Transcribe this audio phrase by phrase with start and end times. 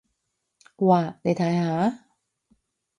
[0.77, 2.05] 哇，你睇下！